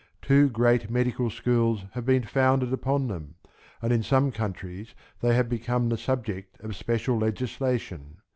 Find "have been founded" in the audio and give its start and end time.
1.91-2.73